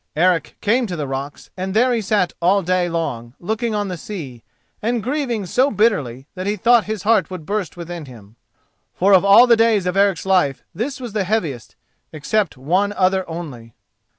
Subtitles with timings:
[0.15, 3.97] Eric came to the rocks, and there he sat all day long looking on the
[3.97, 4.43] sea,
[4.81, 8.35] and grieving so bitterly that he thought his heart would burst within him.
[8.95, 11.75] For of all the days of Eric's life this was the heaviest,
[12.11, 13.75] except one other only.